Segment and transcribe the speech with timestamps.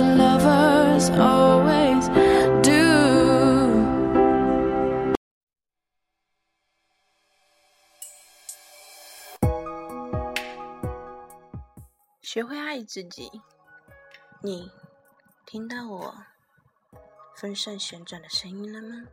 [0.00, 2.08] lovers always
[2.62, 2.78] do.
[12.22, 13.30] 学会爱自己。
[14.42, 14.70] 你
[15.44, 16.14] 听到我
[17.34, 19.08] 风扇旋转的声音了吗？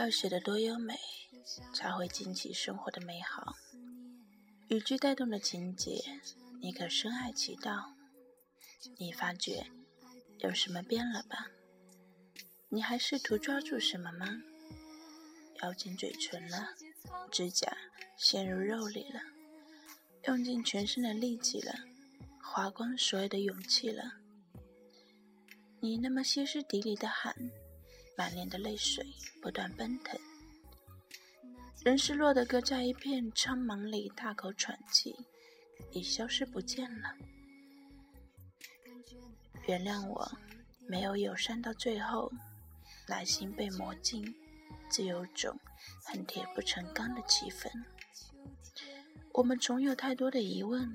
[0.00, 0.98] 要写得多优美，
[1.74, 3.54] 才会惊起生活的美好。
[4.68, 6.22] 语句带动的情节，
[6.62, 7.94] 你可深爱其道。
[8.96, 9.66] 你发觉
[10.38, 11.50] 有什么变了吧？
[12.70, 14.40] 你还试图抓住什么吗？
[15.62, 16.70] 咬紧嘴唇了，
[17.30, 17.70] 指甲
[18.16, 19.20] 陷入肉里了，
[20.28, 21.74] 用尽全身的力气了，
[22.42, 24.14] 花光所有的勇气了。
[25.80, 27.36] 你那么歇斯底里的喊。
[28.20, 29.02] 满脸的泪水
[29.40, 30.20] 不断奔腾，
[31.82, 35.16] 人失落的搁在一片苍茫里大口喘气，
[35.92, 37.14] 已消失不见了。
[39.66, 40.30] 原谅我，
[40.86, 42.30] 没有友善到最后，
[43.08, 44.34] 耐心被磨尽，
[44.90, 45.58] 只有种
[46.04, 47.70] 恨铁不成钢的气氛。
[49.32, 50.94] 我们总有太多的疑问：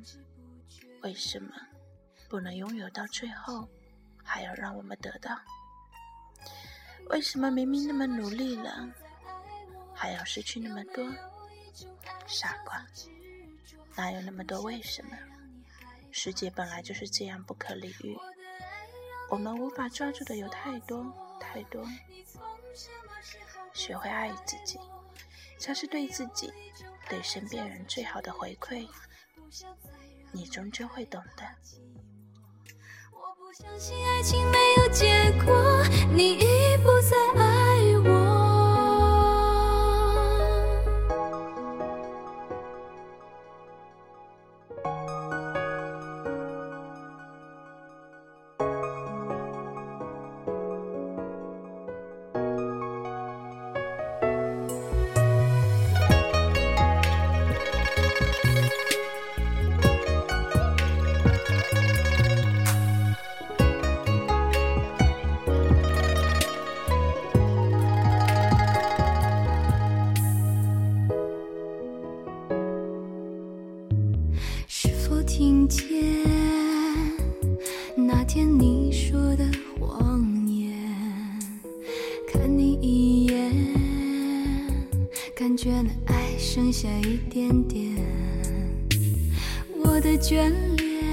[1.01, 1.49] 为什么
[2.29, 3.67] 不能拥有到最后，
[4.23, 5.35] 还要让我们得到？
[7.09, 8.89] 为什么明明那么努力了，
[9.93, 11.05] 还要失去那么多？
[12.27, 12.85] 傻瓜，
[13.95, 15.11] 哪有那么多为什么？
[16.11, 18.17] 世界本来就是这样不可理喻，
[19.29, 21.05] 我们无法抓住的有太多
[21.39, 21.85] 太多。
[23.73, 24.79] 学会爱自己，
[25.59, 26.51] 才是对自己、
[27.09, 28.87] 对身边人最好的回馈。
[30.31, 31.43] 你终究会懂的。
[33.53, 35.83] 相信爱情没有结果，
[36.13, 36.37] 你
[75.37, 75.85] 听见
[77.93, 79.45] 那天你说的
[79.77, 80.79] 谎言？
[82.31, 83.51] 看你一眼，
[85.35, 87.97] 感觉那爱剩下一点点。
[89.83, 91.03] 我的眷恋，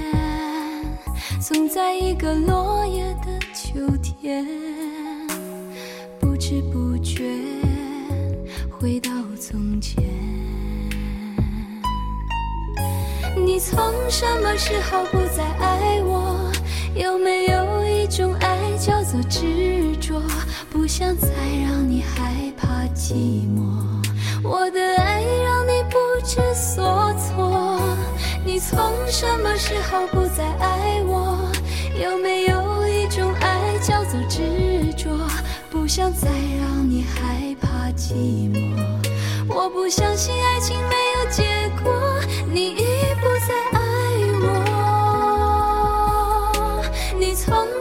[1.41, 4.47] 总在一个落叶的秋天，
[6.17, 7.29] 不知不觉
[8.71, 10.01] 回到从前。
[13.53, 13.77] 你从
[14.09, 16.51] 什么时候不再爱我？
[16.95, 20.19] 有没有一种爱叫做执着？
[20.71, 21.27] 不想再
[21.63, 23.13] 让你害怕寂
[23.55, 23.61] 寞。
[24.43, 27.79] 我的爱让你不知所措。
[28.43, 31.37] 你从什么时候不再爱我？
[32.01, 35.11] 有没有一种爱叫做执着？
[35.69, 36.27] 不想再
[36.59, 38.15] 让你害怕寂
[38.51, 38.73] 寞。
[39.47, 41.93] 我不相信爱情没有结果，
[42.51, 42.92] 你一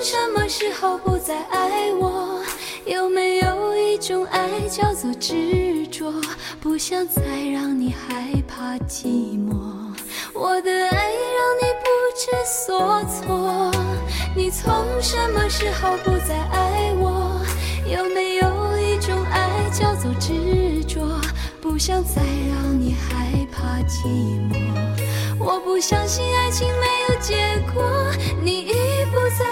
[0.03, 2.43] 什么时候不再爱我？
[2.87, 6.13] 有没有一种爱叫做执着？
[6.61, 7.23] 不想再
[7.53, 9.55] 让你害怕寂寞。
[10.35, 13.71] 我的爱让你不知所措。
[14.35, 17.41] 你从什么时候不再爱我？
[17.87, 21.01] 有没有一种爱叫做执着？
[21.61, 22.21] 不想再
[22.51, 24.09] 让你害怕寂
[24.51, 24.57] 寞。
[25.39, 27.37] 我不相信爱情没有结
[27.73, 27.85] 果，
[28.43, 28.73] 你已
[29.13, 29.52] 不再。